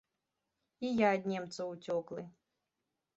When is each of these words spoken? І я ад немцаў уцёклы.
І 0.87 0.89
я 1.01 1.11
ад 1.17 1.27
немцаў 1.33 1.67
уцёклы. 1.75 2.21